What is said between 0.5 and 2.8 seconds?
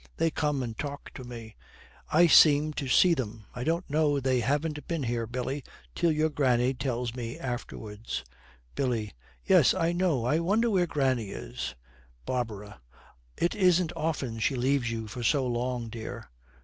and talk to me. I seem